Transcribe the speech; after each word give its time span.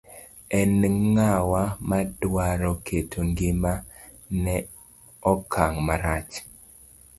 En 0.59 0.71
ng'awa 1.09 1.63
madwaro 1.89 2.71
keto 2.85 3.19
ng'ima 3.29 3.73
ne 4.43 4.57
okang' 5.31 5.79
marach. 5.87 6.31